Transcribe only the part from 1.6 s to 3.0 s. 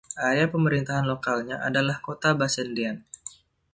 adalah Kota Bassendean.